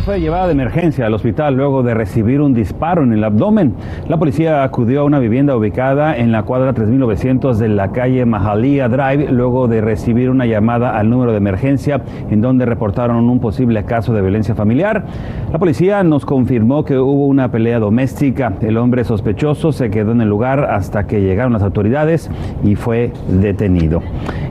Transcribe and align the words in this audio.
fue 0.00 0.20
llevada 0.20 0.46
de 0.46 0.52
emergencia 0.52 1.06
al 1.06 1.12
hospital 1.12 1.54
luego 1.54 1.82
de 1.82 1.92
recibir 1.92 2.40
un 2.40 2.54
disparo 2.54 3.02
en 3.02 3.12
el 3.12 3.22
abdomen. 3.22 3.74
La 4.08 4.16
policía 4.16 4.64
acudió 4.64 5.02
a 5.02 5.04
una 5.04 5.18
vivienda 5.18 5.54
ubicada 5.54 6.16
en 6.16 6.32
la 6.32 6.44
cuadra 6.44 6.72
3900 6.72 7.58
de 7.58 7.68
la 7.68 7.92
calle 7.92 8.24
Mahalia 8.24 8.88
Drive 8.88 9.30
luego 9.30 9.68
de 9.68 9.82
recibir 9.82 10.30
una 10.30 10.46
llamada 10.46 10.96
al 10.98 11.10
número 11.10 11.32
de 11.32 11.38
emergencia 11.38 12.00
en 12.30 12.40
donde 12.40 12.64
reportaron 12.64 13.28
un 13.28 13.38
posible 13.38 13.84
caso 13.84 14.14
de 14.14 14.22
violencia 14.22 14.54
familiar. 14.54 15.04
La 15.52 15.58
policía 15.58 16.02
nos 16.02 16.24
confirmó 16.24 16.84
que 16.84 16.96
hubo 16.96 17.26
una 17.26 17.50
pelea 17.50 17.78
doméstica. 17.78 18.54
El 18.62 18.78
hombre 18.78 19.04
sospechoso 19.04 19.72
se 19.72 19.90
quedó 19.90 20.12
en 20.12 20.22
el 20.22 20.28
lugar 20.28 20.64
hasta 20.70 21.06
que 21.06 21.20
llegaron 21.20 21.52
las 21.52 21.62
autoridades 21.62 22.30
y 22.64 22.76
fue 22.76 23.12
detenido. 23.28 24.00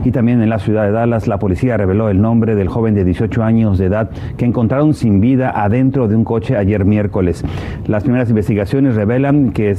Y 0.04 0.12
también 0.12 0.40
en 0.40 0.50
la 0.50 0.60
ciudad 0.60 0.84
de 0.84 0.92
Dallas 0.92 1.26
la 1.26 1.38
policía 1.38 1.76
reveló 1.76 2.08
el 2.08 2.20
nombre 2.22 2.54
del 2.54 2.68
joven 2.68 2.94
de 2.94 3.04
18 3.04 3.42
años 3.42 3.78
de 3.78 3.86
edad 3.86 4.10
que 4.36 4.44
encontraron 4.44 4.94
sin 4.94 5.20
vida 5.20 5.31
adentro 5.40 6.08
de 6.08 6.16
un 6.16 6.24
coche 6.24 6.56
ayer 6.56 6.84
miércoles. 6.84 7.44
Las 7.86 8.02
primeras 8.02 8.28
investigaciones 8.28 8.94
revelan 8.94 9.52
que 9.52 9.76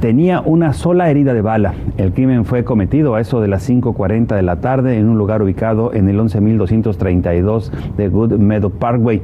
tenía 0.00 0.40
una 0.40 0.72
sola 0.72 1.08
herida 1.10 1.32
de 1.32 1.42
bala. 1.42 1.74
El 1.96 2.12
crimen 2.12 2.44
fue 2.44 2.64
cometido 2.64 3.14
a 3.14 3.20
eso 3.20 3.40
de 3.40 3.46
las 3.46 3.70
5.40 3.70 4.34
de 4.34 4.42
la 4.42 4.56
tarde 4.56 4.98
en 4.98 5.08
un 5.08 5.16
lugar 5.16 5.42
ubicado 5.42 5.94
en 5.94 6.08
el 6.08 6.18
11.232 6.18 7.70
de 7.96 8.08
Good 8.08 8.32
Meadow 8.32 8.70
Parkway. 8.70 9.22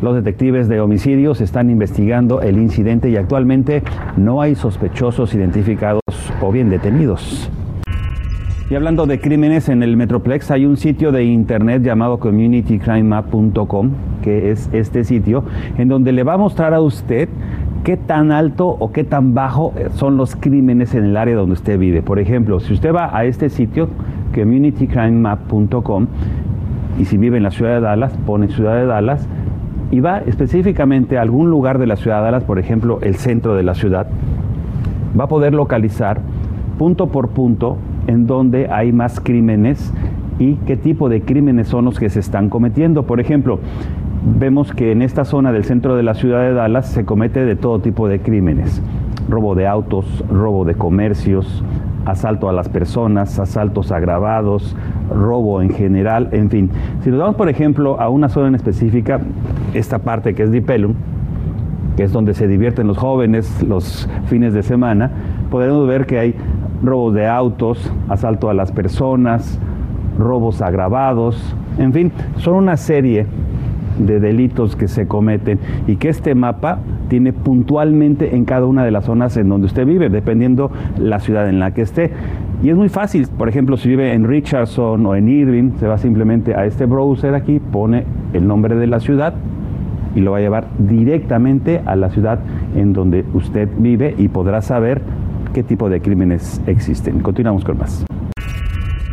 Los 0.00 0.14
detectives 0.14 0.68
de 0.68 0.80
homicidios 0.80 1.40
están 1.40 1.70
investigando 1.70 2.40
el 2.40 2.58
incidente 2.58 3.10
y 3.10 3.16
actualmente 3.16 3.82
no 4.16 4.40
hay 4.40 4.54
sospechosos 4.54 5.34
identificados 5.34 6.02
o 6.40 6.52
bien 6.52 6.70
detenidos. 6.70 7.50
Y 8.70 8.74
hablando 8.74 9.06
de 9.06 9.20
crímenes 9.20 9.68
en 9.68 9.82
el 9.82 9.96
Metroplex, 9.96 10.50
hay 10.50 10.64
un 10.64 10.76
sitio 10.78 11.12
de 11.12 11.24
internet 11.24 11.82
llamado 11.82 12.18
communitycrimemap.com, 12.18 13.90
que 14.22 14.50
es 14.50 14.70
este 14.72 15.04
sitio, 15.04 15.44
en 15.76 15.88
donde 15.88 16.12
le 16.12 16.22
va 16.22 16.34
a 16.34 16.38
mostrar 16.38 16.72
a 16.72 16.80
usted 16.80 17.28
qué 17.84 17.98
tan 17.98 18.32
alto 18.32 18.68
o 18.68 18.90
qué 18.92 19.04
tan 19.04 19.34
bajo 19.34 19.74
son 19.94 20.16
los 20.16 20.36
crímenes 20.36 20.94
en 20.94 21.04
el 21.04 21.16
área 21.16 21.36
donde 21.36 21.52
usted 21.52 21.78
vive. 21.78 22.00
Por 22.00 22.18
ejemplo, 22.18 22.60
si 22.60 22.72
usted 22.72 22.94
va 22.94 23.14
a 23.14 23.24
este 23.24 23.50
sitio, 23.50 23.88
communitycrimemap.com, 24.34 26.06
y 26.98 27.04
si 27.04 27.16
vive 27.18 27.36
en 27.36 27.42
la 27.42 27.50
ciudad 27.50 27.74
de 27.74 27.80
Dallas, 27.80 28.12
pone 28.24 28.48
ciudad 28.48 28.76
de 28.76 28.86
Dallas, 28.86 29.28
y 29.90 30.00
va 30.00 30.18
específicamente 30.20 31.18
a 31.18 31.22
algún 31.22 31.50
lugar 31.50 31.78
de 31.78 31.86
la 31.86 31.96
ciudad 31.96 32.18
de 32.18 32.24
Dallas, 32.24 32.44
por 32.44 32.58
ejemplo, 32.58 33.00
el 33.02 33.16
centro 33.16 33.54
de 33.54 33.64
la 33.64 33.74
ciudad, 33.74 34.06
va 35.18 35.24
a 35.24 35.28
poder 35.28 35.52
localizar 35.52 36.20
punto 36.78 37.08
por 37.08 37.28
punto 37.28 37.76
en 38.12 38.26
donde 38.26 38.68
hay 38.70 38.92
más 38.92 39.20
crímenes 39.20 39.92
y 40.38 40.54
qué 40.66 40.76
tipo 40.76 41.08
de 41.08 41.22
crímenes 41.22 41.68
son 41.68 41.86
los 41.86 41.98
que 41.98 42.10
se 42.10 42.20
están 42.20 42.48
cometiendo. 42.48 43.04
Por 43.04 43.20
ejemplo, 43.20 43.58
vemos 44.38 44.72
que 44.72 44.92
en 44.92 45.02
esta 45.02 45.24
zona 45.24 45.50
del 45.52 45.64
centro 45.64 45.96
de 45.96 46.02
la 46.02 46.14
ciudad 46.14 46.42
de 46.42 46.52
Dallas 46.52 46.88
se 46.88 47.04
comete 47.04 47.44
de 47.44 47.56
todo 47.56 47.80
tipo 47.80 48.08
de 48.08 48.20
crímenes. 48.20 48.82
Robo 49.28 49.54
de 49.54 49.66
autos, 49.66 50.24
robo 50.30 50.64
de 50.64 50.74
comercios, 50.74 51.64
asalto 52.04 52.48
a 52.48 52.52
las 52.52 52.68
personas, 52.68 53.38
asaltos 53.38 53.92
agravados, 53.92 54.76
robo 55.10 55.62
en 55.62 55.70
general, 55.70 56.28
en 56.32 56.50
fin. 56.50 56.70
Si 57.00 57.10
nos 57.10 57.18
vamos, 57.18 57.36
por 57.36 57.48
ejemplo, 57.48 58.00
a 58.00 58.08
una 58.08 58.28
zona 58.28 58.48
en 58.48 58.54
específica, 58.56 59.20
esta 59.72 60.00
parte 60.00 60.34
que 60.34 60.42
es 60.42 60.50
Dipelum, 60.50 60.94
que 61.96 62.04
es 62.04 62.12
donde 62.12 62.34
se 62.34 62.48
divierten 62.48 62.86
los 62.86 62.98
jóvenes 62.98 63.62
los 63.62 64.08
fines 64.26 64.54
de 64.54 64.62
semana, 64.62 65.10
podemos 65.50 65.86
ver 65.86 66.06
que 66.06 66.18
hay 66.18 66.34
robos 66.82 67.14
de 67.14 67.26
autos, 67.26 67.92
asalto 68.08 68.50
a 68.50 68.54
las 68.54 68.72
personas, 68.72 69.58
robos 70.18 70.62
agravados, 70.62 71.54
en 71.78 71.92
fin, 71.92 72.12
son 72.36 72.54
una 72.54 72.76
serie 72.76 73.26
de 73.98 74.20
delitos 74.20 74.76
que 74.76 74.88
se 74.88 75.06
cometen 75.06 75.58
y 75.86 75.96
que 75.96 76.08
este 76.08 76.34
mapa 76.34 76.78
tiene 77.08 77.32
puntualmente 77.32 78.34
en 78.34 78.44
cada 78.44 78.66
una 78.66 78.84
de 78.84 78.90
las 78.90 79.04
zonas 79.04 79.36
en 79.36 79.48
donde 79.48 79.66
usted 79.66 79.86
vive, 79.86 80.08
dependiendo 80.08 80.70
la 80.98 81.18
ciudad 81.18 81.48
en 81.48 81.60
la 81.60 81.72
que 81.72 81.82
esté. 81.82 82.10
Y 82.62 82.70
es 82.70 82.76
muy 82.76 82.88
fácil, 82.88 83.26
por 83.36 83.48
ejemplo, 83.48 83.76
si 83.76 83.88
vive 83.88 84.12
en 84.12 84.26
Richardson 84.26 85.04
o 85.04 85.14
en 85.14 85.28
Irving, 85.28 85.72
se 85.78 85.86
va 85.86 85.98
simplemente 85.98 86.54
a 86.54 86.64
este 86.64 86.86
browser 86.86 87.34
aquí, 87.34 87.58
pone 87.58 88.04
el 88.32 88.46
nombre 88.46 88.76
de 88.76 88.86
la 88.86 89.00
ciudad 89.00 89.34
y 90.14 90.20
lo 90.20 90.32
va 90.32 90.38
a 90.38 90.40
llevar 90.40 90.66
directamente 90.78 91.80
a 91.84 91.96
la 91.96 92.10
ciudad 92.10 92.40
en 92.76 92.92
donde 92.92 93.24
usted 93.34 93.68
vive 93.78 94.14
y 94.18 94.28
podrá 94.28 94.62
saber 94.62 95.02
qué 95.52 95.62
tipo 95.62 95.88
de 95.88 96.00
crímenes 96.00 96.60
existen. 96.66 97.20
Continuamos 97.20 97.64
con 97.64 97.78
más. 97.78 98.04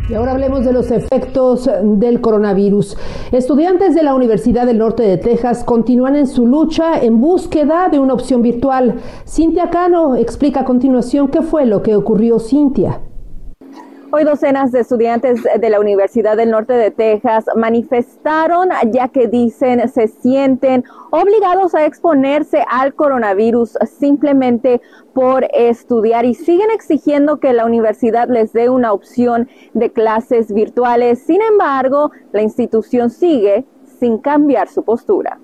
Y 0.08 0.14
ahora 0.14 0.32
hablemos 0.32 0.64
de 0.64 0.72
los 0.72 0.90
efectos 0.90 1.70
del 1.84 2.20
coronavirus. 2.20 2.96
Estudiantes 3.30 3.94
de 3.94 4.02
la 4.02 4.12
Universidad 4.12 4.66
del 4.66 4.78
Norte 4.78 5.04
de 5.04 5.18
Texas 5.18 5.62
continúan 5.62 6.16
en 6.16 6.26
su 6.26 6.46
lucha 6.46 7.00
en 7.00 7.20
búsqueda 7.20 7.88
de 7.88 8.00
una 8.00 8.14
opción 8.14 8.42
virtual. 8.42 8.96
Cintia 9.24 9.70
Cano 9.70 10.16
explica 10.16 10.60
a 10.60 10.64
continuación 10.64 11.28
qué 11.28 11.42
fue 11.42 11.64
lo 11.64 11.82
que 11.82 11.94
ocurrió, 11.94 12.40
Cintia. 12.40 13.00
Hoy 14.12 14.24
docenas 14.24 14.72
de 14.72 14.80
estudiantes 14.80 15.40
de 15.44 15.70
la 15.70 15.78
Universidad 15.78 16.36
del 16.36 16.50
Norte 16.50 16.72
de 16.72 16.90
Texas 16.90 17.44
manifestaron 17.54 18.70
ya 18.90 19.06
que 19.06 19.28
dicen 19.28 19.88
se 19.88 20.08
sienten 20.08 20.82
obligados 21.12 21.76
a 21.76 21.86
exponerse 21.86 22.64
al 22.68 22.94
coronavirus 22.94 23.78
simplemente 24.00 24.80
por 25.14 25.46
estudiar 25.52 26.24
y 26.24 26.34
siguen 26.34 26.72
exigiendo 26.72 27.38
que 27.38 27.52
la 27.52 27.64
universidad 27.64 28.28
les 28.28 28.52
dé 28.52 28.68
una 28.68 28.92
opción 28.92 29.48
de 29.74 29.92
clases 29.92 30.52
virtuales. 30.52 31.20
Sin 31.20 31.40
embargo, 31.40 32.10
la 32.32 32.42
institución 32.42 33.10
sigue 33.10 33.64
sin 34.00 34.18
cambiar 34.18 34.68
su 34.68 34.82
postura. 34.82 35.38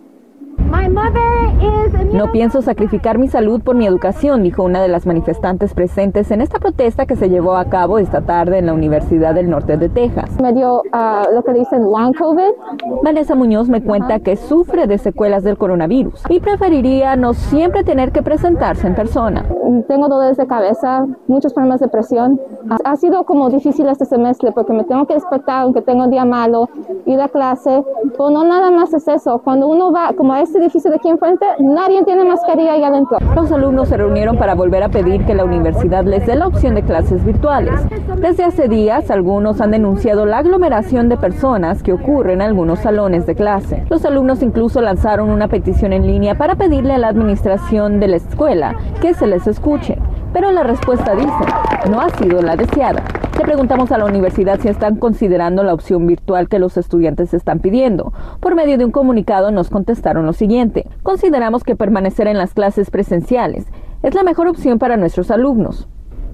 No 2.13 2.33
pienso 2.33 2.63
sacrificar 2.63 3.19
mi 3.19 3.29
salud 3.29 3.61
por 3.61 3.77
mi 3.77 3.87
educación, 3.87 4.43
dijo 4.43 4.63
una 4.63 4.81
de 4.81 4.89
las 4.89 5.07
manifestantes 5.07 5.75
presentes 5.75 6.31
en 6.31 6.41
esta 6.41 6.59
protesta 6.59 7.05
que 7.05 7.17
se 7.17 7.29
llevó 7.29 7.57
a 7.57 7.67
cabo 7.67 7.99
esta 7.99 8.23
tarde 8.23 8.59
en 8.59 8.67
la 8.67 8.73
Universidad 8.73 9.35
del 9.35 9.51
Norte 9.51 9.77
de 9.77 9.89
Texas. 9.89 10.41
Me 10.41 10.53
dio 10.55 10.83
ah, 10.93 11.27
lo 11.35 11.43
que 11.43 11.53
dicen 11.53 11.83
long 11.83 12.15
COVID. 12.15 13.03
Vanessa 13.03 13.35
Muñoz 13.35 13.69
me 13.69 13.83
cuenta 13.83 14.21
que 14.21 14.37
sufre 14.37 14.87
de 14.87 14.99
secuelas 14.99 15.45
del 15.45 15.59
coronavirus 15.59 16.23
y 16.31 16.41
preferiría 16.41 17.17
no 17.17 17.35
siempre 17.35 17.85
tener 17.85 18.13
que 18.13 18.23
presentarse 18.23 18.87
en 18.87 18.95
persona. 18.95 19.45
Tengo 19.89 20.09
dolores 20.09 20.37
de 20.37 20.47
cabeza, 20.47 21.07
muchos 21.27 21.53
problemas 21.53 21.81
de 21.81 21.89
presión. 21.89 22.41
Ha 22.85 22.97
sido 22.97 23.25
como 23.25 23.51
difícil 23.51 23.89
este 23.89 24.05
semestre 24.05 24.53
porque 24.53 24.73
me 24.73 24.85
tengo 24.85 25.07
que 25.07 25.15
despertar 25.15 25.63
aunque 25.63 25.83
tengo 25.83 26.05
un 26.05 26.11
día 26.11 26.25
malo, 26.25 26.69
ir 27.05 27.21
a 27.21 27.29
clase, 27.29 27.85
pero 28.13 28.31
no 28.31 28.45
nada 28.45 28.71
más 28.71 28.95
es 28.95 29.07
eso. 29.07 29.41
Cuando 29.45 29.69
uno 29.69 29.93
va 29.93 30.13
como 30.17 30.33
a 30.33 30.41
este 30.57 30.65
edificio 30.65 30.91
de 30.91 30.97
aquí 30.97 31.09
enfrente, 31.09 31.45
nadie 31.59 32.03
tiene 32.05 32.25
mascarilla 32.25 32.73
ahí 32.73 32.83
adentro. 32.83 33.19
Los 33.35 33.53
alumnos 33.53 33.89
se 33.89 33.97
reunieron 33.97 34.39
para 34.39 34.55
volver 34.55 34.83
a 34.83 34.89
pedir 34.89 35.25
que 35.27 35.35
la 35.35 35.45
universidad 35.45 36.05
les 36.05 36.27
dé 36.27 36.35
la 36.35 36.47
opción 36.47 36.75
de 36.75 36.83
clases 36.83 37.25
virtuales. 37.25 37.75
Desde 38.21 38.45
hace 38.45 38.69
días, 38.69 39.11
algunos 39.11 39.61
han 39.61 39.73
denunciado 39.73 40.25
la 40.25 40.39
aglomeración 40.39 41.09
de 41.09 41.19
personas 41.19 41.83
que 41.83 41.93
ocurre 41.93 42.33
en 42.33 42.43
algunos 42.43 42.79
salones 42.79 43.27
de 43.27 43.35
clase. 43.35 43.85
Los 43.91 44.05
alumnos 44.07 44.43
incluso 44.43 44.81
lanzaron 44.81 45.31
una 45.31 45.49
petición 45.49 45.93
en 45.93 46.07
línea 46.07 46.37
para 46.37 46.55
pedirle 46.55 46.95
a 46.95 46.99
la 46.99 47.09
administración 47.09 48.01
de 48.01 48.09
la 48.09 48.17
escuela 48.17 48.77
que 49.03 49.13
se 49.13 49.27
les 49.27 49.47
escuche. 49.47 49.99
Pero 50.33 50.51
la 50.53 50.63
respuesta 50.63 51.15
dice, 51.15 51.91
no 51.91 52.01
ha 52.01 52.09
sido 52.11 52.41
la 52.41 52.57
deseada. 52.57 53.03
Le 53.37 53.45
preguntamos 53.45 53.93
a 53.93 53.99
la 53.99 54.07
universidad 54.07 54.59
si 54.61 54.69
están 54.69 54.97
considerando 54.97 55.63
la 55.63 55.75
opción 55.75 56.07
virtual 56.07 56.49
que 56.49 56.59
los 56.59 56.79
estudiantes 56.79 57.35
están 57.35 57.59
pidiendo. 57.59 58.15
Por 58.41 58.55
medio 58.55 58.79
de 58.79 58.87
un 58.87 58.91
comunicado 58.91 59.51
nos 59.51 59.69
contestaron 59.69 60.25
lo 60.25 60.33
siguiente. 60.33 60.87
Consideramos 61.03 61.63
que 61.63 61.77
permanecer 61.77 62.29
en 62.29 62.39
las 62.39 62.55
clases 62.55 62.91
presenciales 62.91 63.67
es 64.03 64.15
la 64.15 64.23
mejor 64.23 64.49
opción 64.49 64.79
para 64.79 64.97
nuestros 64.97 65.31
alumnos. 65.31 65.87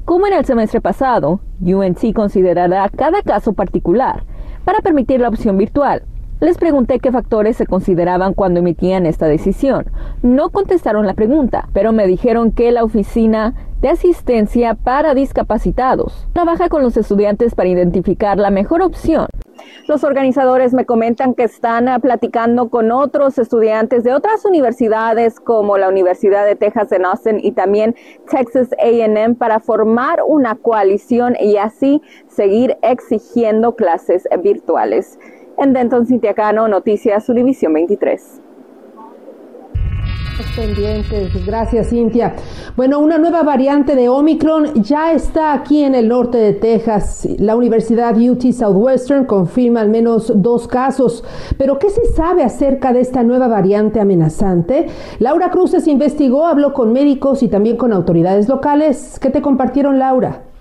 Como 0.05 0.29
en 0.29 0.35
el 0.35 0.45
semestre 0.45 0.81
pasado, 0.81 1.41
UNC 1.61 2.15
considerará 2.15 2.89
cada 2.89 3.21
caso 3.23 3.53
particular 3.53 4.23
para 4.65 4.79
permitir 4.79 5.21
la 5.21 5.29
opción 5.29 5.59
virtual. 5.59 6.05
Les 6.43 6.59
pregunté 6.59 6.99
qué 6.99 7.13
factores 7.13 7.57
se 7.57 7.67
consideraban 7.67 8.35
cuando 8.35 8.59
emitían 8.59 9.07
esta 9.07 9.27
decisión. 9.27 9.85
No 10.23 10.51
contestaron 10.51 11.07
la 11.07 11.15
pregunta, 11.15 11.69
pero 11.73 11.93
me 11.93 12.09
dijeron 12.09 12.51
que 12.51 12.73
la 12.73 12.83
oficina 12.83 13.55
de 13.81 13.91
asistencia 13.91 14.75
para 14.75 15.15
discapacitados. 15.15 16.27
Trabaja 16.33 16.69
con 16.69 16.83
los 16.83 16.97
estudiantes 16.97 17.55
para 17.55 17.69
identificar 17.69 18.39
la 18.39 18.51
mejor 18.51 18.83
opción. 18.83 19.29
Los 19.87 20.03
organizadores 20.03 20.75
me 20.75 20.85
comentan 20.85 21.35
que 21.35 21.45
están 21.45 21.89
ah, 21.89 22.01
platicando 22.01 22.71
con 22.71 22.91
otros 22.91 23.39
estudiantes 23.39 24.03
de 24.03 24.13
otras 24.13 24.45
universidades 24.45 25.39
como 25.39 25.79
la 25.79 25.89
Universidad 25.89 26.45
de 26.45 26.57
Texas 26.57 26.91
en 26.91 27.05
Austin 27.05 27.39
y 27.41 27.53
también 27.53 27.95
Texas 28.29 28.71
AM 28.81 29.37
para 29.37 29.61
formar 29.61 30.19
una 30.27 30.57
coalición 30.57 31.37
y 31.41 31.57
así 31.59 32.03
seguir 32.27 32.77
exigiendo 32.83 33.77
clases 33.77 34.27
virtuales. 34.43 35.21
En 35.59 35.73
Denton, 35.73 36.07
Cintia 36.07 36.35
Cano, 36.35 36.69
Noticias 36.69 37.29
Univisión 37.29 37.73
23. 37.73 38.41
Pendientes. 40.57 41.47
Gracias, 41.47 41.89
Cintia. 41.89 42.35
Bueno, 42.77 42.99
una 42.99 43.17
nueva 43.17 43.43
variante 43.43 43.95
de 43.95 44.09
Omicron 44.09 44.83
ya 44.83 45.13
está 45.13 45.55
aquí 45.55 45.83
en 45.83 45.95
el 45.95 46.09
norte 46.09 46.37
de 46.37 46.53
Texas. 46.53 47.27
La 47.39 47.57
Universidad 47.57 48.17
UT 48.17 48.53
Southwestern 48.53 49.25
confirma 49.25 49.81
al 49.81 49.89
menos 49.89 50.33
dos 50.43 50.69
casos. 50.69 51.25
Pero, 51.57 51.79
¿qué 51.79 51.89
se 51.91 52.05
sabe 52.07 52.43
acerca 52.43 52.93
de 52.93 53.01
esta 53.01 53.23
nueva 53.23 53.49
variante 53.49 54.01
amenazante? 54.01 54.87
Laura 55.21 55.51
Cruces 55.51 55.87
investigó, 55.87 56.47
habló 56.47 56.73
con 56.73 56.93
médicos 56.93 57.43
y 57.43 57.49
también 57.49 57.77
con 57.77 57.93
autoridades 57.93 58.49
locales. 58.49 59.19
¿Qué 59.21 59.31
te 59.31 59.41
compartieron, 59.41 59.99
Laura? 59.99 60.52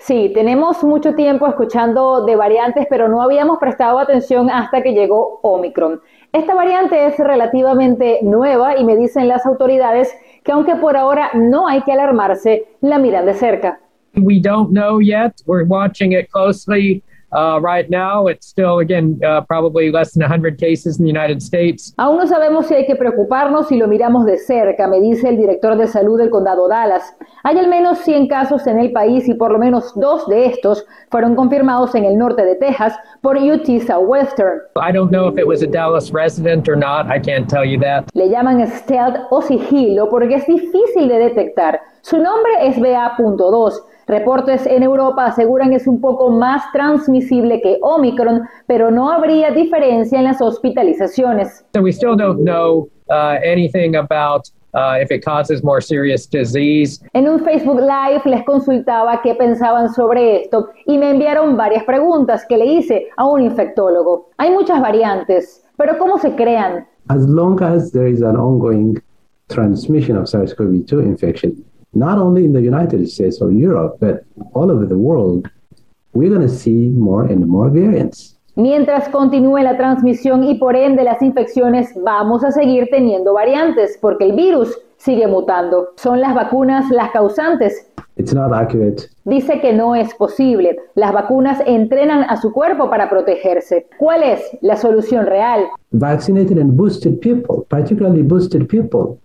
Sí, 0.00 0.30
tenemos 0.34 0.82
mucho 0.82 1.14
tiempo 1.14 1.46
escuchando 1.46 2.24
de 2.24 2.34
variantes, 2.34 2.86
pero 2.88 3.06
no 3.06 3.20
habíamos 3.20 3.58
prestado 3.58 3.98
atención 3.98 4.48
hasta 4.48 4.82
que 4.82 4.94
llegó 4.94 5.40
Omicron. 5.42 6.00
Esta 6.32 6.54
variante 6.54 7.06
es 7.06 7.18
relativamente 7.18 8.20
nueva 8.22 8.78
y 8.78 8.84
me 8.84 8.96
dicen 8.96 9.28
las 9.28 9.44
autoridades 9.44 10.10
que 10.42 10.52
aunque 10.52 10.74
por 10.76 10.96
ahora 10.96 11.30
no 11.34 11.68
hay 11.68 11.82
que 11.82 11.92
alarmarse, 11.92 12.64
la 12.80 12.98
miran 12.98 13.26
de 13.26 13.34
cerca. 13.34 13.78
We 14.16 14.40
don't 14.40 14.70
know 14.70 15.02
yet. 15.02 15.34
We're 15.46 15.66
watching 15.66 16.12
it 16.12 16.30
closely. 16.30 17.02
Uh, 17.32 17.60
right 17.60 17.88
now, 17.90 18.26
it's 18.26 18.46
still, 18.46 18.80
again, 18.80 19.20
uh, 19.24 19.40
probably 19.42 19.90
less 19.90 20.12
than 20.12 20.22
100 20.22 20.58
cases 20.58 20.98
in 20.98 21.04
the 21.04 21.08
United 21.08 21.42
States. 21.42 21.94
Aún 21.98 22.18
no 22.18 22.26
sabemos 22.26 22.66
si 22.66 22.74
hay 22.74 22.86
que 22.86 22.96
preocuparnos 22.96 23.68
si 23.68 23.76
lo 23.76 23.86
miramos 23.86 24.26
de 24.26 24.38
cerca, 24.38 24.88
me 24.88 25.00
dice 25.00 25.28
el 25.28 25.36
director 25.36 25.76
de 25.76 25.86
salud 25.86 26.18
del 26.18 26.30
condado 26.30 26.68
Dallas. 26.68 27.14
Hay 27.44 27.58
al 27.58 27.68
menos 27.68 27.98
100 27.98 28.28
casos 28.28 28.66
en 28.66 28.78
el 28.78 28.92
país 28.92 29.28
y 29.28 29.34
por 29.34 29.52
lo 29.52 29.58
menos 29.58 29.92
dos 29.94 30.26
de 30.28 30.46
estos 30.46 30.84
fueron 31.10 31.36
confirmados 31.36 31.94
en 31.94 32.04
el 32.04 32.18
norte 32.18 32.44
de 32.44 32.56
Texas 32.56 32.98
por 33.20 33.36
UT 33.36 33.66
Southwestern. 33.86 34.60
I 34.76 34.92
don't 34.92 35.10
know 35.10 35.28
if 35.28 35.38
it 35.38 35.46
was 35.46 35.62
a 35.62 35.66
Dallas 35.66 36.12
resident 36.12 36.68
or 36.68 36.76
not. 36.76 37.06
I 37.06 37.20
can't 37.20 37.48
tell 37.48 37.64
you 37.64 37.78
that. 37.80 38.04
Le 38.14 38.28
llaman 38.28 38.66
stealth 38.66 39.16
o 39.30 39.40
sigilo 39.40 40.08
porque 40.08 40.34
es 40.34 40.46
difícil 40.46 41.08
de 41.08 41.18
detectar. 41.18 41.80
Su 42.02 42.16
nombre 42.16 42.52
es 42.62 42.78
BA.2 42.80 43.72
Reportes 44.10 44.66
en 44.66 44.82
Europa 44.82 45.26
aseguran 45.26 45.72
es 45.72 45.86
un 45.86 46.00
poco 46.00 46.30
más 46.30 46.64
transmisible 46.72 47.62
que 47.62 47.78
Omicron, 47.80 48.42
pero 48.66 48.90
no 48.90 49.08
habría 49.08 49.52
diferencia 49.52 50.18
en 50.18 50.24
las 50.24 50.42
hospitalizaciones. 50.42 51.64
So 51.74 51.80
we 51.80 51.92
still 51.92 52.16
don't 52.16 52.42
know 52.42 52.88
uh, 53.08 53.38
anything 53.44 53.94
about 53.94 54.50
uh, 54.74 54.98
if 55.00 55.12
it 55.12 55.24
causes 55.24 55.62
more 55.62 55.80
serious 55.80 56.28
disease. 56.28 57.00
En 57.12 57.28
un 57.28 57.38
Facebook 57.44 57.78
Live 57.78 58.22
les 58.24 58.44
consultaba 58.44 59.20
qué 59.22 59.36
pensaban 59.36 59.88
sobre 59.94 60.42
esto 60.42 60.70
y 60.86 60.98
me 60.98 61.10
enviaron 61.10 61.56
varias 61.56 61.84
preguntas 61.84 62.44
que 62.48 62.58
le 62.58 62.66
hice 62.66 63.06
a 63.16 63.26
un 63.26 63.42
infectólogo. 63.42 64.28
Hay 64.38 64.50
muchas 64.50 64.80
variantes, 64.80 65.62
pero 65.76 65.96
¿cómo 65.98 66.18
se 66.18 66.34
crean? 66.34 66.84
As 67.10 67.28
long 67.28 67.62
as 67.62 67.92
there 67.92 68.10
is 68.10 68.22
an 68.22 68.36
ongoing 68.36 69.00
transmission 69.48 70.16
of 70.16 70.24
SARS-CoV-2 70.24 71.00
infection, 71.04 71.64
not 71.92 72.18
only 72.18 72.44
in 72.44 72.52
the 72.52 72.60
United 72.60 73.06
States 73.08 73.40
or 73.40 73.50
Europe, 73.52 73.96
but 74.00 74.24
all 74.54 74.70
over 74.70 74.86
the 74.86 74.96
world, 74.96 75.48
we're 76.12 76.28
going 76.28 76.46
to 76.46 76.48
see 76.48 76.88
more 76.90 77.24
and 77.24 77.46
more 77.46 77.70
variants. 77.70 78.36
Mientras 78.56 79.08
continúe 79.08 79.62
la 79.62 79.76
transmisión 79.76 80.44
y 80.44 80.56
por 80.56 80.76
ende 80.76 81.04
las 81.04 81.22
infecciones, 81.22 81.88
vamos 82.02 82.44
a 82.44 82.50
seguir 82.50 82.88
teniendo 82.90 83.32
variantes 83.32 83.96
porque 84.00 84.24
el 84.24 84.32
virus 84.32 84.76
sigue 84.96 85.26
mutando. 85.26 85.90
¿Son 85.96 86.20
las 86.20 86.34
vacunas 86.34 86.90
las 86.90 87.10
causantes? 87.10 87.86
It's 88.16 88.34
not 88.34 88.52
accurate. 88.52 89.04
Dice 89.24 89.60
que 89.60 89.72
no 89.72 89.94
es 89.94 90.12
posible. 90.14 90.76
Las 90.94 91.12
vacunas 91.12 91.62
entrenan 91.64 92.24
a 92.28 92.36
su 92.36 92.52
cuerpo 92.52 92.90
para 92.90 93.08
protegerse. 93.08 93.86
¿Cuál 93.98 94.24
es 94.24 94.40
la 94.60 94.76
solución 94.76 95.24
real? 95.26 95.64
Vaccinated 95.92 96.58
and 96.58 96.76
boosted 96.76 97.18
people, 97.20 97.64
particularly 97.68 98.22
boosted 98.22 98.66
people, 98.68 99.16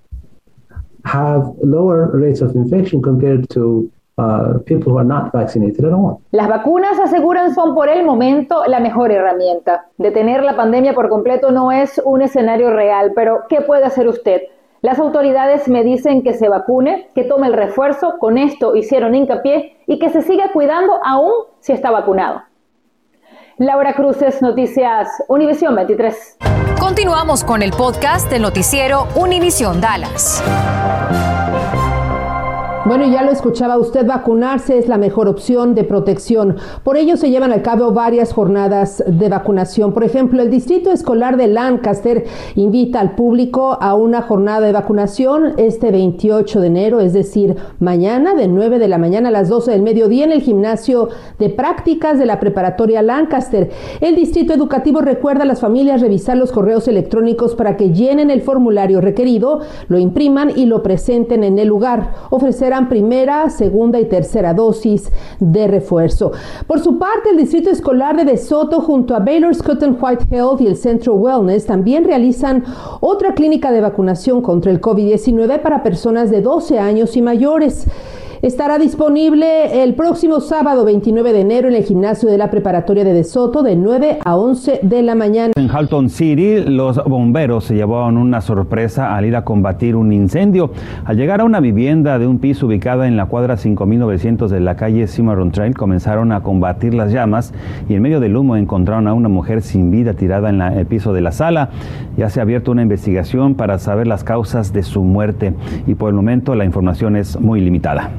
have 1.06 1.54
lower 1.62 2.10
rates 2.14 2.42
of 2.42 2.56
infection 2.56 3.02
compared 3.02 3.48
to 3.50 3.90
uh, 4.18 4.60
people 4.66 4.92
who 4.92 4.98
are 4.98 5.08
not 5.08 5.32
vaccinated 5.32 5.86
at 5.86 5.94
all. 5.94 6.22
Las 6.32 6.48
vacunas 6.48 7.00
aseguran 7.00 7.54
son 7.54 7.76
por 7.76 7.90
el 7.90 8.04
momento 8.04 8.66
la 8.68 8.80
mejor 8.80 9.12
herramienta. 9.12 9.86
Detener 9.98 10.44
la 10.44 10.56
pandemia 10.56 10.94
por 10.94 11.10
completo 11.10 11.52
no 11.52 11.72
es 11.72 12.02
un 12.04 12.22
escenario 12.22 12.72
real, 12.72 13.12
pero 13.16 13.44
¿qué 13.50 13.62
puede 13.62 13.86
hacer 13.86 14.08
usted? 14.08 14.42
Las 14.82 15.00
autoridades 15.00 15.68
me 15.68 15.84
dicen 15.84 16.22
que 16.22 16.34
se 16.34 16.48
vacune, 16.48 17.10
que 17.16 17.24
tome 17.24 17.48
el 17.48 17.54
refuerzo, 17.54 18.18
con 18.20 18.38
esto 18.38 18.76
hicieron 18.76 19.16
hincapié, 19.16 19.78
y 19.88 19.98
que 19.98 20.10
se 20.10 20.22
siga 20.22 20.52
cuidando 20.54 21.00
aún 21.04 21.32
si 21.60 21.74
está 21.74 21.90
vacunado. 21.90 22.42
Laura 23.58 23.94
Cruces, 23.94 24.42
Noticias 24.42 25.08
Univisión 25.30 25.76
23. 25.76 26.38
Continuamos 26.78 27.46
con 27.46 27.62
el 27.62 27.72
podcast 27.72 28.30
del 28.30 28.42
noticiero 28.42 29.08
Univisión 29.16 29.80
Dallas. 29.80 30.44
Bueno, 32.86 33.08
ya 33.08 33.24
lo 33.24 33.32
escuchaba 33.32 33.80
usted, 33.80 34.06
vacunarse 34.06 34.78
es 34.78 34.88
la 34.88 35.00
mejor 35.00 35.28
opción 35.28 35.74
de 35.74 35.84
protección. 35.84 36.58
Por 36.84 36.98
ello 36.98 37.18
se 37.18 37.32
llevan 37.32 37.52
a 37.52 37.64
cabo 37.64 37.94
varias 37.94 38.32
jornadas 38.32 39.04
de 39.08 39.28
vacunación. 39.28 39.92
Por 39.92 40.04
ejemplo, 40.04 40.40
el 40.44 40.52
Distrito 40.52 40.92
Escolar 40.92 41.36
de 41.36 41.48
Lancaster 41.48 42.26
invita 42.54 43.00
al 43.00 43.16
público 43.16 43.80
a 43.82 43.96
una 43.96 44.22
jornada 44.22 44.68
de 44.68 44.72
vacunación 44.72 45.54
este 45.58 45.90
28 45.90 46.62
de 46.62 46.68
enero, 46.68 47.00
es 47.00 47.14
decir, 47.14 47.56
mañana 47.80 48.36
de 48.36 48.48
9 48.48 48.78
de 48.78 48.88
la 48.88 49.00
mañana 49.00 49.30
a 49.30 49.32
las 49.32 49.50
12 49.50 49.72
del 49.72 49.82
mediodía 49.82 50.26
en 50.26 50.32
el 50.32 50.44
gimnasio 50.44 51.10
de 51.40 51.50
prácticas 51.50 52.20
de 52.20 52.28
la 52.28 52.40
preparatoria 52.40 53.02
Lancaster. 53.02 53.72
El 54.00 54.16
Distrito 54.16 54.54
Educativo 54.54 55.02
recuerda 55.02 55.42
a 55.42 55.48
las 55.48 55.60
familias 55.60 56.02
revisar 56.02 56.38
los 56.38 56.52
correos 56.52 56.88
electrónicos 56.88 57.56
para 57.56 57.78
que 57.78 57.94
llenen 57.94 58.30
el 58.30 58.44
formulario 58.44 59.02
requerido, 59.02 59.62
lo 59.88 59.98
impriman 59.98 60.52
y 60.56 60.68
lo 60.68 60.84
presenten 60.84 61.44
en 61.44 61.58
el 61.58 61.68
lugar. 61.68 62.14
Ofrecer 62.30 62.75
primera, 62.90 63.50
segunda 63.50 64.00
y 64.00 64.06
tercera 64.06 64.54
dosis 64.54 65.12
de 65.40 65.68
refuerzo. 65.68 66.32
Por 66.68 66.80
su 66.80 67.00
parte, 67.00 67.30
el 67.32 67.38
Distrito 67.38 67.70
Escolar 67.70 68.16
de 68.18 68.26
DeSoto 68.26 68.82
junto 68.82 69.16
a 69.16 69.20
Baylor 69.20 69.56
Scott 69.56 69.84
White 69.84 70.26
Health 70.30 70.62
y 70.62 70.68
el 70.68 70.76
Centro 70.76 71.16
Wellness 71.16 71.66
también 71.66 72.04
realizan 72.04 72.64
otra 73.00 73.34
clínica 73.34 73.72
de 73.72 73.82
vacunación 73.82 74.42
contra 74.42 74.72
el 74.72 74.82
COVID-19 74.82 75.62
para 75.62 75.84
personas 75.84 76.30
de 76.30 76.42
12 76.42 76.80
años 76.80 77.16
y 77.16 77.22
mayores. 77.22 77.88
Estará 78.42 78.78
disponible 78.78 79.84
el 79.84 79.96
próximo 79.96 80.42
sábado 80.42 80.84
29 80.84 81.32
de 81.32 81.42
enero 81.42 81.70
en 81.70 81.76
el 81.76 81.84
gimnasio 81.84 82.30
de 82.30 82.38
la 82.38 82.52
preparatoria 82.52 83.04
de 83.04 83.14
DeSoto 83.14 83.64
de 83.64 83.76
9 83.76 84.20
a 84.24 84.36
11 84.36 84.80
de 84.82 85.02
la 85.04 85.16
mañana. 85.16 85.54
En 85.56 85.70
Halton 85.70 86.10
City, 86.10 86.60
los 86.60 87.02
bomberos 87.06 87.64
se 87.66 87.76
llevaron 87.76 88.18
una 88.18 88.42
sorpresa 88.42 89.16
al 89.16 89.26
ir 89.26 89.36
a 89.36 89.46
combatir 89.46 89.96
un 89.96 90.12
incendio. 90.12 90.72
Al 91.06 91.18
llegar 91.18 91.42
a 91.42 91.46
una 91.46 91.62
vivienda 91.62 92.20
de 92.20 92.28
un 92.28 92.40
piso 92.40 92.68
ubicada 92.68 93.08
en 93.08 93.16
la 93.16 93.28
cuadra 93.28 93.58
5900 93.58 94.52
de 94.52 94.60
la 94.60 94.76
calle 94.76 95.08
Cimarron 95.08 95.52
Trail, 95.52 95.74
comenzaron 95.74 96.32
a 96.32 96.44
combatir 96.44 96.94
las 96.94 97.12
llamas 97.12 97.54
y 97.88 97.96
en 97.96 98.02
medio 98.02 98.20
del 98.20 98.36
humo 98.36 98.58
encontraron 98.58 99.08
a 99.08 99.14
una 99.14 99.30
mujer 99.30 99.62
sin 99.62 99.92
vida 99.92 100.14
tirada 100.14 100.50
en 100.50 100.62
el 100.62 100.86
piso 100.86 101.14
de 101.14 101.22
la 101.22 101.32
sala. 101.32 101.70
Ya 102.18 102.30
se 102.30 102.40
ha 102.42 102.44
abierto 102.44 102.72
una 102.72 102.82
investigación 102.82 103.56
para 103.56 103.80
saber 103.80 104.08
las 104.08 104.24
causas 104.24 104.74
de 104.74 104.84
su 104.84 105.04
muerte 105.04 105.54
y 105.88 105.96
por 105.96 106.10
el 106.10 106.16
momento 106.16 106.54
la 106.54 106.66
información 106.66 107.16
es 107.16 107.40
muy 107.40 107.62
limitada. 107.62 108.12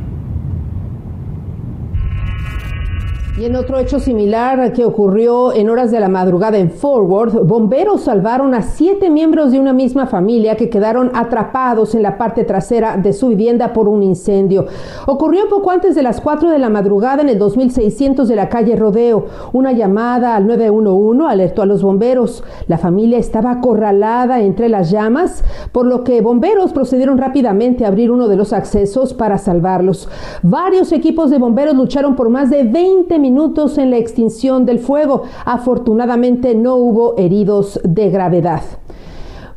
Y 3.39 3.45
en 3.45 3.55
otro 3.55 3.79
hecho 3.79 4.01
similar 4.01 4.73
que 4.73 4.87
ocurrió 4.87 5.53
en 5.53 5.69
horas 5.69 5.91
de 5.91 6.01
la 6.01 6.09
madrugada 6.09 6.57
en 6.57 6.71
Forward, 6.71 7.45
bomberos 7.45 8.05
salvaron 8.05 8.55
a 8.55 8.63
siete 8.63 9.11
miembros 9.11 9.53
de 9.53 9.61
una 9.61 9.75
misma 9.75 10.07
familia 10.07 10.57
que 10.57 10.71
quedaron 10.71 11.11
atrapados 11.13 11.95
en 11.95 12.03
la 12.03 12.17
parte 12.17 12.45
trasera 12.45 12.97
de 12.97 13.13
su 13.13 13.29
vivienda 13.29 13.75
por 13.75 13.89
un 13.89 14.03
incendio. 14.03 14.65
Ocurrió 15.07 15.51
poco 15.51 15.71
antes 15.71 15.95
de 15.95 16.03
las 16.03 16.23
4 16.23 16.49
de 16.49 16.59
la 16.59 16.71
madrugada 16.71 17.21
en 17.21 17.29
el 17.29 17.39
2600 17.39 18.27
de 18.27 18.37
la 18.37 18.49
calle 18.49 18.75
Rodeo. 18.75 19.27
Una 19.53 19.73
llamada 19.73 20.35
al 20.35 20.47
911 20.47 21.27
alertó 21.29 21.61
a 21.61 21.67
los 21.67 21.83
bomberos. 21.83 22.43
La 22.69 22.79
familia 22.79 23.19
estaba 23.19 23.51
acorralada 23.51 24.41
entre 24.41 24.71
las 24.71 24.91
llamas, 24.91 25.45
por 25.73 25.85
lo 25.85 26.05
que 26.05 26.23
bomberos 26.23 26.73
procedieron 26.73 27.19
rápidamente 27.19 27.85
a 27.85 27.89
abrir 27.89 28.11
uno 28.11 28.29
de 28.29 28.37
los 28.37 28.55
accesos 28.55 29.13
para 29.13 29.37
salvarlos. 29.37 30.09
Varios 30.43 30.91
equipos 30.93 31.29
de 31.29 31.37
bomberos 31.37 31.77
lucharon 31.77 32.17
por 32.17 32.31
más 32.31 32.49
de 32.49 32.65
20 32.65 33.19
minutos 33.19 33.26
minutos 33.27 33.77
en 33.77 33.91
la 33.91 33.97
extinción 33.97 34.67
del 34.67 34.79
fuego. 34.79 35.25
Afortunadamente 35.45 36.55
no 36.55 36.77
hubo 36.77 37.19
heridos 37.19 37.81
de 37.83 38.09
gravedad. 38.09 38.63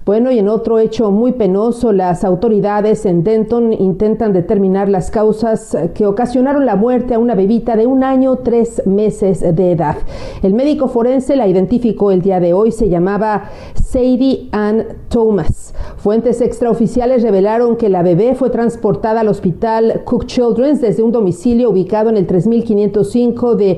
Bueno, 0.10 0.32
y 0.32 0.40
en 0.40 0.50
otro 0.50 0.80
hecho 0.80 1.12
muy 1.12 1.34
penoso, 1.34 1.92
las 1.92 2.24
autoridades 2.24 3.06
en 3.06 3.24
Denton 3.24 3.72
intentan 3.74 4.34
determinar 4.34 4.90
las 4.90 5.12
causas 5.12 5.78
que 5.94 6.08
ocasionaron 6.08 6.66
la 6.66 6.76
muerte 6.76 7.14
a 7.14 7.20
una 7.20 7.36
bebita 7.36 7.76
de 7.76 7.86
un 7.86 8.04
año, 8.04 8.38
tres 8.38 8.82
meses 8.88 9.42
de 9.42 9.72
edad. 9.72 9.98
El 10.42 10.56
médico 10.56 10.88
forense 10.88 11.36
la 11.36 11.48
identificó 11.48 12.10
el 12.10 12.24
día 12.24 12.40
de 12.40 12.54
hoy, 12.54 12.72
se 12.72 12.90
llamaba 12.90 13.52
Sadie 13.76 14.50
Ann 14.52 14.84
Thomas. 15.10 15.76
Fuentes 15.98 16.42
extraoficiales 16.42 17.22
revelaron 17.22 17.76
que 17.76 17.90
la 17.90 18.02
bebé 18.02 18.34
fue 18.34 18.50
transportada 18.50 19.20
al 19.20 19.28
hospital 19.28 20.02
Cook 20.06 20.26
Children's 20.26 20.82
desde 20.82 21.04
un 21.04 21.12
domicilio 21.12 21.70
ubicado 21.70 22.10
en 22.10 22.18
el 22.18 22.26
3505 22.26 23.54
de 23.54 23.78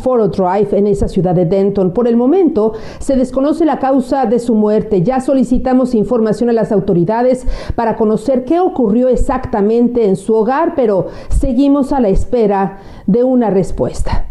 Foro 0.00 0.28
Drive 0.28 0.76
en 0.76 0.86
esa 0.86 1.08
ciudad 1.08 1.34
de 1.34 1.44
Denton. 1.44 1.92
Por 1.92 2.08
el 2.08 2.16
momento 2.16 2.72
se 2.98 3.16
desconoce 3.16 3.64
la 3.64 3.78
causa 3.78 4.24
de 4.24 4.38
su 4.38 4.54
muerte. 4.54 5.02
Ya 5.02 5.20
solicitamos 5.20 5.94
información 5.94 6.48
a 6.48 6.54
las 6.54 6.72
autoridades 6.72 7.46
para 7.74 7.96
conocer 7.96 8.44
qué 8.44 8.60
ocurrió 8.60 9.08
exactamente 9.08 10.08
en 10.08 10.16
su 10.16 10.34
hogar, 10.34 10.72
pero 10.74 11.08
seguimos 11.28 11.92
a 11.92 12.00
la 12.00 12.08
espera 12.08 12.78
de 13.06 13.24
una 13.24 13.50
respuesta. 13.50 14.24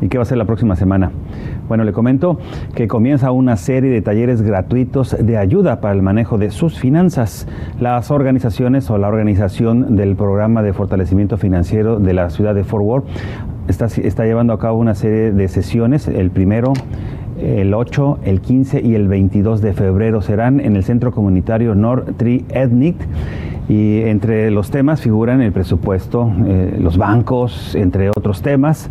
¿Y 0.00 0.08
qué 0.08 0.18
va 0.18 0.22
a 0.22 0.26
ser 0.26 0.38
la 0.38 0.46
próxima 0.46 0.74
semana? 0.74 1.12
Bueno, 1.68 1.84
le 1.84 1.92
comento 1.92 2.38
que 2.74 2.88
comienza 2.88 3.30
una 3.30 3.56
serie 3.56 3.88
de 3.90 4.02
talleres 4.02 4.42
gratuitos 4.42 5.16
de 5.18 5.38
ayuda 5.38 5.80
para 5.80 5.94
el 5.94 6.02
manejo 6.02 6.38
de 6.38 6.50
sus 6.50 6.76
finanzas. 6.78 7.46
Las 7.80 8.10
organizaciones 8.10 8.90
o 8.90 8.98
la 8.98 9.06
organización 9.06 9.94
del 9.94 10.16
programa 10.16 10.62
de 10.62 10.72
fortalecimiento 10.72 11.36
financiero 11.36 12.00
de 12.00 12.14
la 12.14 12.30
ciudad 12.30 12.54
de 12.54 12.64
Fort 12.64 12.84
Worth 12.84 13.04
está, 13.72 13.86
está 13.86 14.24
llevando 14.24 14.52
a 14.52 14.58
cabo 14.58 14.78
una 14.78 14.94
serie 14.94 15.32
de 15.32 15.48
sesiones. 15.48 16.06
El 16.06 16.30
primero 16.30 16.72
el 17.40 17.74
8, 17.74 18.18
el 18.24 18.40
15 18.40 18.82
y 18.82 18.94
el 18.94 19.08
22 19.08 19.60
de 19.60 19.72
febrero 19.72 20.22
serán 20.22 20.60
en 20.60 20.76
el 20.76 20.84
Centro 20.84 21.10
Comunitario 21.10 21.74
North 21.74 22.16
Tree 22.16 22.44
Ethnic 22.50 22.96
y 23.68 24.02
entre 24.02 24.50
los 24.50 24.70
temas 24.70 25.00
figuran 25.00 25.40
el 25.40 25.52
presupuesto, 25.52 26.30
eh, 26.46 26.76
los 26.78 26.96
bancos, 26.98 27.74
entre 27.74 28.10
otros 28.10 28.42
temas. 28.42 28.90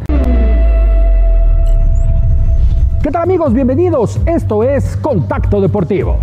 ¿Qué 3.04 3.10
tal 3.10 3.24
amigos? 3.24 3.54
Bienvenidos. 3.54 4.20
Esto 4.26 4.64
es 4.64 4.98
Contacto 4.98 5.62
Deportivo. 5.62 6.18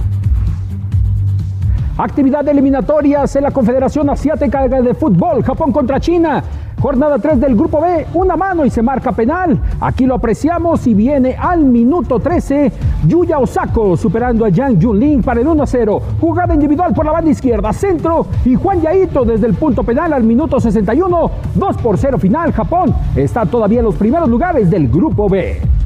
Actividad 1.97 2.47
eliminatorias 2.47 3.35
en 3.37 3.43
la 3.43 3.50
Confederación 3.50 4.09
Asiática 4.11 4.69
de 4.69 4.95
Fútbol, 4.95 5.43
Japón 5.43 5.73
contra 5.73 5.99
China. 5.99 6.45
Jornada 6.81 7.19
3 7.19 7.41
del 7.41 7.57
Grupo 7.57 7.81
B, 7.81 8.07
una 8.15 8.37
mano 8.37 8.65
y 8.65 8.71
se 8.71 8.83
marca 8.83 9.13
penal. 9.13 9.59
Aquí 9.81 10.07
lo 10.07 10.15
apreciamos 10.15 10.87
y 10.87 10.95
viene 10.95 11.37
al 11.39 11.65
minuto 11.65 12.19
13 12.19 12.73
Yuya 13.07 13.39
Osako 13.39 13.97
superando 13.97 14.45
a 14.45 14.49
Yang 14.49 14.83
Junlin 14.83 15.23
para 15.23 15.41
el 15.41 15.47
1-0. 15.47 16.01
Jugada 16.21 16.55
individual 16.55 16.95
por 16.95 17.05
la 17.05 17.13
banda 17.13 17.31
izquierda, 17.31 17.73
centro 17.73 18.27
y 18.45 18.55
Juan 18.55 18.81
Yaito 18.81 19.25
desde 19.25 19.47
el 19.47 19.55
punto 19.55 19.83
penal 19.83 20.13
al 20.13 20.25
minuto 20.25 20.61
61. 20.61 21.31
2 21.55 21.77
por 21.79 21.99
0 21.99 22.19
final. 22.19 22.53
Japón 22.53 22.95
está 23.17 23.45
todavía 23.47 23.81
en 23.81 23.87
los 23.87 23.97
primeros 23.97 24.29
lugares 24.29 24.71
del 24.71 24.89
Grupo 24.89 25.29
B 25.29 25.78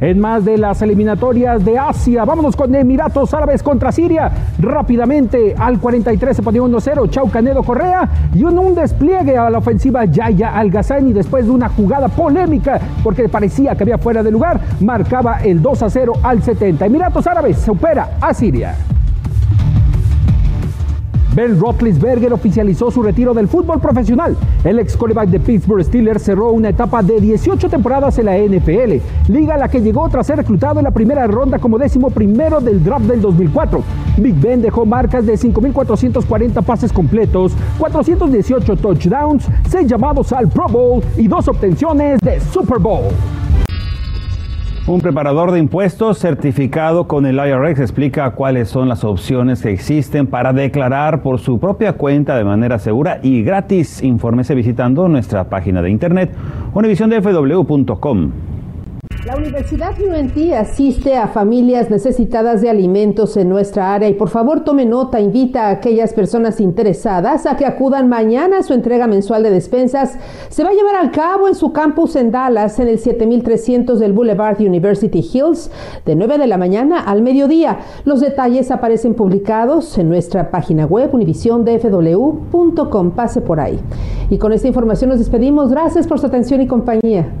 en 0.00 0.18
más 0.18 0.44
de 0.44 0.58
las 0.58 0.82
eliminatorias 0.82 1.64
de 1.64 1.78
Asia. 1.78 2.24
Vámonos 2.24 2.56
con 2.56 2.74
Emiratos 2.74 3.32
Árabes 3.34 3.62
contra 3.62 3.92
Siria. 3.92 4.30
Rápidamente 4.58 5.54
al 5.58 5.78
43 5.80 6.36
se 6.36 6.42
ponía 6.42 6.62
1-0 6.62 7.10
Chau 7.10 7.30
Canedo 7.30 7.62
Correa 7.62 8.08
y 8.34 8.44
un, 8.44 8.58
un, 8.58 8.74
despliegue 8.74 9.36
a 9.36 9.48
la 9.50 9.58
ofensiva 9.58 10.04
Yaya 10.04 10.56
Al 10.56 10.66
y 11.06 11.12
después 11.12 11.46
de 11.46 11.50
una 11.50 11.68
jugada 11.68 12.08
polémica 12.08 12.78
porque 13.02 13.28
parecía 13.28 13.74
que 13.74 13.84
había 13.84 13.98
fuera 13.98 14.22
de 14.22 14.30
lugar, 14.30 14.60
marcaba 14.80 15.38
el 15.42 15.62
2-0 15.62 16.18
al 16.22 16.42
70. 16.42 16.86
Emiratos 16.86 17.26
Árabes 17.26 17.58
supera 17.58 18.10
a 18.20 18.34
Siria. 18.34 18.74
Ben 21.36 21.60
Roethlisberger 21.60 22.32
oficializó 22.32 22.90
su 22.90 23.02
retiro 23.02 23.34
del 23.34 23.46
fútbol 23.46 23.78
profesional. 23.78 24.34
El 24.64 24.78
ex 24.78 24.96
quarterback 24.96 25.28
de 25.28 25.38
Pittsburgh 25.38 25.84
Steelers 25.84 26.22
cerró 26.22 26.50
una 26.50 26.70
etapa 26.70 27.02
de 27.02 27.20
18 27.20 27.68
temporadas 27.68 28.18
en 28.18 28.24
la 28.24 28.38
NFL, 28.38 29.02
liga 29.30 29.54
a 29.54 29.58
la 29.58 29.68
que 29.68 29.82
llegó 29.82 30.08
tras 30.08 30.28
ser 30.28 30.38
reclutado 30.38 30.80
en 30.80 30.84
la 30.84 30.92
primera 30.92 31.26
ronda 31.26 31.58
como 31.58 31.76
décimo 31.76 32.08
primero 32.08 32.62
del 32.62 32.82
draft 32.82 33.04
del 33.04 33.20
2004. 33.20 33.82
Big 34.16 34.34
Ben 34.40 34.62
dejó 34.62 34.86
marcas 34.86 35.26
de 35.26 35.34
5.440 35.34 36.62
pases 36.64 36.90
completos, 36.90 37.52
418 37.78 38.74
touchdowns, 38.76 39.46
6 39.68 39.88
llamados 39.88 40.32
al 40.32 40.48
Pro 40.48 40.68
Bowl 40.68 41.02
y 41.18 41.28
dos 41.28 41.48
obtenciones 41.48 42.18
de 42.20 42.40
Super 42.40 42.78
Bowl. 42.78 43.12
Un 44.88 45.00
preparador 45.00 45.50
de 45.50 45.58
impuestos 45.58 46.18
certificado 46.18 47.08
con 47.08 47.26
el 47.26 47.40
IRS 47.44 47.80
explica 47.80 48.30
cuáles 48.30 48.68
son 48.68 48.88
las 48.88 49.02
opciones 49.02 49.60
que 49.60 49.72
existen 49.72 50.28
para 50.28 50.52
declarar 50.52 51.22
por 51.22 51.40
su 51.40 51.58
propia 51.58 51.94
cuenta 51.94 52.36
de 52.36 52.44
manera 52.44 52.78
segura 52.78 53.18
y 53.20 53.42
gratis. 53.42 54.00
Infórmese 54.04 54.54
visitando 54.54 55.08
nuestra 55.08 55.42
página 55.48 55.82
de 55.82 55.90
internet 55.90 56.30
univisiondfw.com. 56.72 58.30
La 59.26 59.36
Universidad 59.36 59.94
UNT 60.00 60.52
asiste 60.52 61.16
a 61.16 61.26
familias 61.26 61.90
necesitadas 61.90 62.62
de 62.62 62.70
alimentos 62.70 63.36
en 63.36 63.48
nuestra 63.48 63.92
área 63.92 64.08
y 64.08 64.14
por 64.14 64.28
favor 64.28 64.62
tome 64.62 64.84
nota, 64.84 65.18
invita 65.18 65.66
a 65.66 65.70
aquellas 65.70 66.12
personas 66.12 66.60
interesadas 66.60 67.44
a 67.44 67.56
que 67.56 67.66
acudan 67.66 68.08
mañana 68.08 68.58
a 68.58 68.62
su 68.62 68.72
entrega 68.72 69.08
mensual 69.08 69.42
de 69.42 69.50
despensas. 69.50 70.16
Se 70.48 70.62
va 70.62 70.70
a 70.70 70.74
llevar 70.74 70.94
a 71.04 71.10
cabo 71.10 71.48
en 71.48 71.56
su 71.56 71.72
campus 71.72 72.14
en 72.14 72.30
Dallas, 72.30 72.78
en 72.78 72.86
el 72.86 73.00
7300 73.00 73.98
del 73.98 74.12
Boulevard 74.12 74.60
University 74.60 75.18
Hills, 75.18 75.72
de 76.04 76.14
9 76.14 76.38
de 76.38 76.46
la 76.46 76.56
mañana 76.56 77.00
al 77.00 77.20
mediodía. 77.22 77.80
Los 78.04 78.20
detalles 78.20 78.70
aparecen 78.70 79.14
publicados 79.14 79.98
en 79.98 80.08
nuestra 80.08 80.52
página 80.52 80.86
web 80.86 81.12
univisiondfw.com. 81.12 83.10
Pase 83.10 83.40
por 83.40 83.58
ahí. 83.58 83.80
Y 84.30 84.38
con 84.38 84.52
esta 84.52 84.68
información 84.68 85.10
nos 85.10 85.18
despedimos. 85.18 85.72
Gracias 85.72 86.06
por 86.06 86.20
su 86.20 86.26
atención 86.26 86.60
y 86.60 86.68
compañía. 86.68 87.40